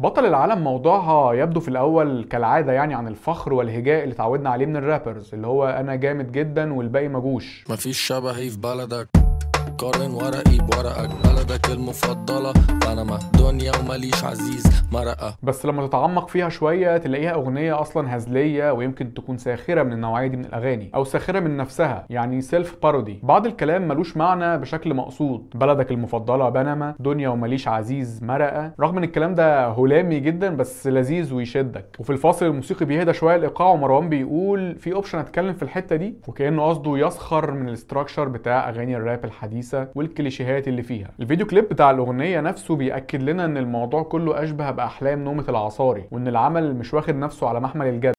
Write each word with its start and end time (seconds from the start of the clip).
بطل 0.00 0.26
العالم 0.26 0.64
موضوعها 0.64 1.32
يبدو 1.34 1.60
في 1.60 1.68
الأول 1.68 2.24
كالعادة 2.24 2.72
يعني 2.72 2.94
عن 2.94 3.08
الفخر 3.08 3.52
والهجاء 3.52 4.04
اللي 4.04 4.14
اتعودنا 4.14 4.50
عليه 4.50 4.66
من 4.66 4.76
ال 4.76 4.83
rappers 4.83 5.34
اللي 5.34 5.46
هو 5.46 5.68
أنا 5.68 5.94
جامد 5.94 6.32
جدا 6.32 6.74
والباقي 6.74 7.08
مجوش. 7.08 7.64
مفيش 7.70 7.98
شبهي 8.00 8.50
في 8.50 8.58
بلدك. 8.58 9.08
قارن 9.78 10.10
ورقي 10.10 10.58
بورقك 10.58 11.10
بلدك 11.24 11.70
المفضلة. 11.70 12.52
بنما 12.86 13.18
دنيا 13.38 13.72
ومليش 13.76 14.24
عزيز. 14.24 14.86
مرقة. 14.92 15.36
بس 15.42 15.66
لما 15.66 15.86
تتعمق 15.86 16.28
فيها 16.28 16.48
شوية 16.48 16.96
تلاقيها 16.96 17.34
أغنية 17.34 17.80
أصلا 17.80 18.16
هزلية 18.16 18.72
ويمكن 18.72 19.14
تكون 19.14 19.38
ساخرة 19.38 19.82
من 19.82 19.92
النوعية 19.92 20.26
دي 20.26 20.36
من 20.36 20.44
الأغاني 20.44 20.90
أو 20.94 21.04
ساخرة 21.04 21.40
من 21.40 21.56
نفسها 21.56 22.06
يعني 22.10 22.40
self 22.40 22.76
parody 22.82 23.20
بعض 23.22 23.46
الكلام 23.46 23.88
ملوش 23.88 24.16
معنى 24.16 24.58
بشكل 24.58 24.94
مقصود. 24.94 25.50
بلدك 25.54 25.90
المفضلة 25.90 26.48
بنما 26.48 26.94
دنيا 26.98 27.28
ومليش 27.28 27.68
عزيز 27.68 28.22
مرقة. 28.22 28.72
رغم 28.80 28.98
إن 28.98 29.04
الكلام 29.04 29.34
ده 29.34 29.68
هلامي 29.68 30.20
جدا 30.20 30.56
بس 30.56 30.86
لذيذ 30.86 31.34
ويشدك. 31.34 31.96
وفي 31.98 32.10
الفاصل 32.10 32.46
الموسيقي 32.46 32.84
بيهدى 32.86 33.12
شوية 33.12 33.36
الإيقاع 33.36 33.68
ومروان 33.68 34.08
بيقول 34.08 34.76
في 34.78 34.92
option 34.92 35.18
أتكلم 35.18 35.54
في 35.54 35.62
الحتة 35.62 35.96
دي 35.96 36.14
وكأنه 36.28 36.68
قصده 36.68 36.96
يسخر 37.06 37.50
من 37.50 37.68
ال 37.68 37.74
structure 37.74 38.28
بتاع 38.28 38.68
أغاني 38.68 38.96
الراب 38.96 39.24
الحديثة 39.74 39.92
والكليشيهات 39.94 40.68
اللي 40.68 40.82
فيها. 40.82 41.08
الفيديو 41.20 41.46
كليب 41.46 41.64
بتاع 41.68 41.90
الأغنية 41.90 42.40
نفسه 42.40 42.76
بيأكد 42.76 43.22
لنا 43.22 43.44
إن 43.44 43.56
الموضوع 43.56 44.02
كله 44.02 44.42
أشبه 44.42 44.70
بأحلام 44.70 45.24
نومة 45.24 45.44
العصاري 45.48 46.04
وإن 46.10 46.28
العمل 46.28 46.74
مش 46.76 46.94
واخد 46.94 47.14
نفسه 47.14 47.48
على 47.48 47.60
محمل 47.60 47.86
الجد. 47.86 48.14